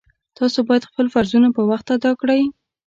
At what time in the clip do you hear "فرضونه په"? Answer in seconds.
1.13-1.61